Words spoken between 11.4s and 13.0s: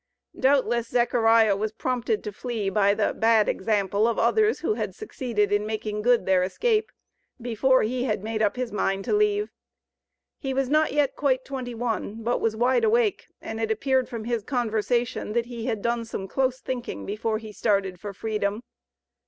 twenty one, but was wide